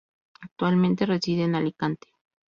Actualmente 0.41 1.05
reside 1.05 1.43
en 1.43 1.53
Alicante. 1.53 2.07